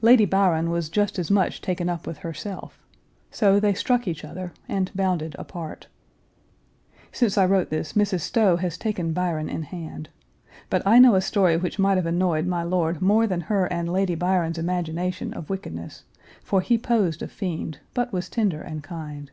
Lady 0.00 0.24
Byron 0.24 0.70
was 0.70 0.88
just 0.88 1.18
as 1.18 1.30
much 1.30 1.60
taken 1.60 1.90
up 1.90 2.06
with 2.06 2.16
herself. 2.24 2.82
So, 3.30 3.60
they 3.60 3.74
struck 3.74 4.08
each 4.08 4.24
other, 4.24 4.54
and 4.66 4.90
bounded 4.94 5.36
apart. 5.38 5.88
[Since 7.12 7.36
I 7.36 7.44
wrote 7.44 7.68
this, 7.68 7.92
Mrs. 7.92 8.20
Stowe 8.20 8.56
has 8.56 8.78
taken 8.78 9.12
Byron 9.12 9.50
in 9.50 9.64
hand. 9.64 10.08
But 10.70 10.80
I 10.86 10.98
know 10.98 11.14
a 11.14 11.20
story 11.20 11.58
which 11.58 11.78
might 11.78 11.98
have 11.98 12.06
annoyed 12.06 12.46
my 12.46 12.62
lord 12.62 13.02
more 13.02 13.26
than 13.26 13.42
her 13.52 13.66
and 13.66 13.92
Lady 13.92 14.14
Byron's 14.14 14.56
imagination 14.56 15.34
of 15.34 15.50
wickedness 15.50 16.04
for 16.42 16.62
he 16.62 16.78
posed 16.78 17.20
a 17.20 17.28
fiend, 17.28 17.80
but 17.92 18.14
was 18.14 18.30
tender 18.30 18.62
and 18.62 18.82
kind. 18.82 19.30